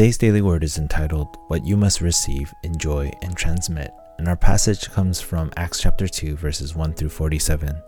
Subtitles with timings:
[0.00, 4.90] Today's daily word is entitled What You Must Receive, Enjoy, and Transmit, and our passage
[4.90, 7.82] comes from Acts chapter 2, verses 1 through 47.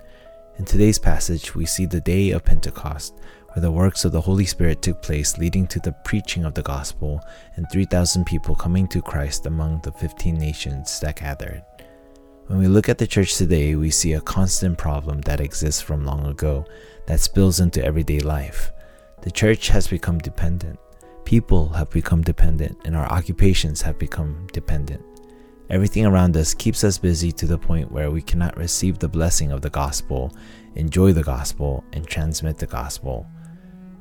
[0.59, 3.15] In today's passage, we see the day of Pentecost,
[3.49, 6.61] where the works of the Holy Spirit took place, leading to the preaching of the
[6.61, 7.19] gospel
[7.57, 11.65] and 3,000 people coming to Christ among the 15 nations that gathered.
[12.49, 16.05] When we look at the church today, we see a constant problem that exists from
[16.05, 16.67] long ago
[17.07, 18.71] that spills into everyday life.
[19.23, 20.79] The church has become dependent.
[21.25, 25.03] People have become dependent, and our occupations have become dependent.
[25.71, 29.53] Everything around us keeps us busy to the point where we cannot receive the blessing
[29.53, 30.31] of the gospel,
[30.75, 33.27] enjoy the gospel, and transmit the gospel.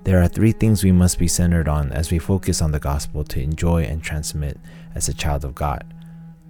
[0.04, 3.24] There are three things we must be centered on as we focus on the gospel
[3.26, 4.58] to enjoy and transmit
[4.96, 5.94] as a child of God.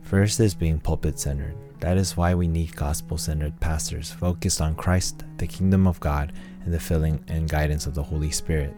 [0.01, 1.55] First is being pulpit centered.
[1.81, 6.31] That is why we need gospel centered pastors focused on Christ, the kingdom of God,
[6.63, 8.73] and the filling and guidance of the Holy Spirit.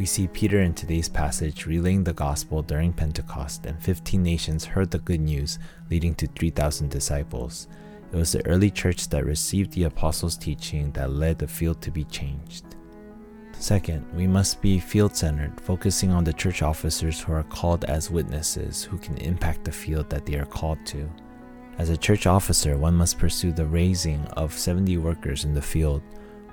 [0.00, 4.90] We see Peter in today's passage relaying the gospel during Pentecost, and 15 nations heard
[4.90, 5.58] the good news,
[5.90, 7.68] leading to 3,000 disciples.
[8.10, 11.90] It was the early church that received the apostles' teaching that led the field to
[11.90, 12.64] be changed.
[13.52, 18.10] Second, we must be field centered, focusing on the church officers who are called as
[18.10, 21.10] witnesses who can impact the field that they are called to.
[21.76, 26.00] As a church officer, one must pursue the raising of 70 workers in the field.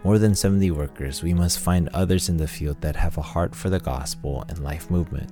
[0.03, 3.55] More than 70 workers, we must find others in the field that have a heart
[3.55, 5.31] for the gospel and life movement.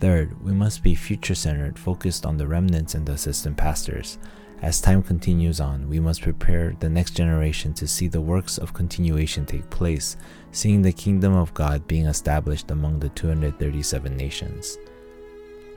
[0.00, 4.18] Third, we must be future centered, focused on the remnants and the assistant pastors.
[4.62, 8.72] As time continues on, we must prepare the next generation to see the works of
[8.72, 10.16] continuation take place,
[10.52, 14.78] seeing the kingdom of God being established among the 237 nations.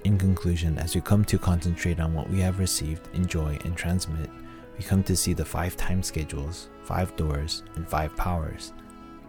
[0.03, 4.29] In conclusion, as we come to concentrate on what we have received, enjoy, and transmit,
[4.77, 8.73] we come to see the five time schedules, five doors, and five powers.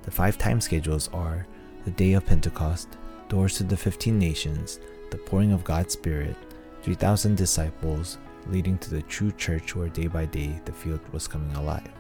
[0.02, 1.46] The five time schedules are
[1.84, 4.78] the day of Pentecost, doors to the 15 nations,
[5.10, 6.36] the pouring of God's Spirit,
[6.82, 11.54] 3,000 disciples, leading to the true church where day by day the field was coming
[11.56, 11.90] alive.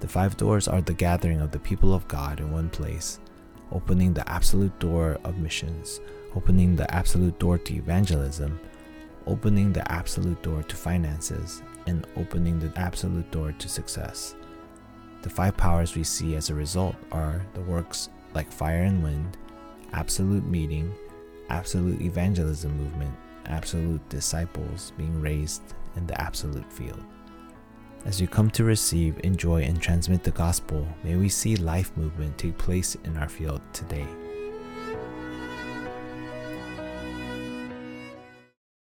[0.00, 3.18] The five doors are the gathering of the people of God in one place,
[3.72, 6.00] opening the absolute door of missions,
[6.34, 8.60] opening the absolute door to evangelism,
[9.26, 14.34] opening the absolute door to finances, and opening the absolute door to success.
[15.22, 19.36] The five powers we see as a result are the works like fire and wind,
[19.92, 20.94] absolute meeting,
[21.48, 23.14] absolute evangelism movement,
[23.46, 25.62] absolute disciples being raised
[25.96, 27.02] in the absolute field.
[28.04, 32.38] As you come to receive, enjoy, and transmit the gospel, may we see life movement
[32.38, 34.06] take place in our field today.